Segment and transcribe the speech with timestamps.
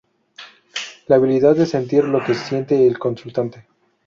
[1.05, 3.67] La habilidad de sentir lo que siente el Consultante.